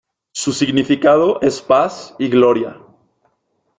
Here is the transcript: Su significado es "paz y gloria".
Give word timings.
Su 0.31 0.51
significado 0.51 1.39
es 1.41 1.61
"paz 1.61 2.15
y 2.17 2.27
gloria". 2.27 2.75